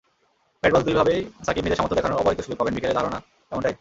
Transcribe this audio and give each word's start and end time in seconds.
Bat ball 0.63 0.83
দুভাবেই 0.83 1.19
সাকিব 1.45 1.63
নিজের 1.63 1.77
সামর্থ্য 1.77 1.95
দেখানোর 1.95 2.19
অবারিত 2.19 2.39
সুযোগ 2.41 2.57
পাবেন, 2.59 2.73
বিকেলের 2.75 2.95
ধারণা 2.95 3.17
এমনটাই। 3.51 3.69